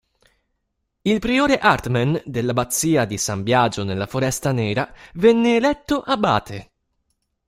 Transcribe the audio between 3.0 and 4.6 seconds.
di San Biagio nella Foresta